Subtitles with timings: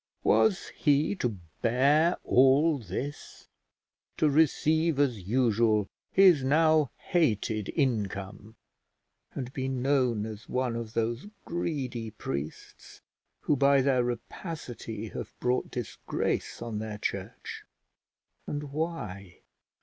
[0.23, 3.47] Was he to bear all this,
[4.17, 8.55] to receive as usual his now hated income,
[9.35, 12.99] and be known as one of those greedy priests
[13.41, 17.63] who by their rapacity have brought disgrace on their church?
[18.47, 19.41] And why?